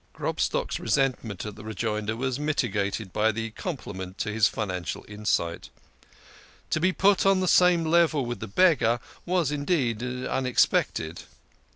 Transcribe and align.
Grobstock's 0.13 0.79
resentment 0.79 1.45
at 1.45 1.55
the 1.55 1.63
rejoinder 1.63 2.15
was 2.15 2.39
mitigated 2.39 3.13
by 3.13 3.31
the 3.31 3.51
compliment 3.51 4.17
to 4.17 4.33
his 4.33 4.47
financial 4.47 5.05
insight. 5.07 5.69
To 6.71 6.79
be 6.79 6.91
put 6.91 7.23
on 7.23 7.39
the 7.39 7.47
same 7.47 7.85
level 7.85 8.25
with 8.25 8.39
the 8.39 8.47
Beggar 8.47 8.99
was 9.27 9.51
indeed 9.51 10.01
unexpected. 10.01 11.25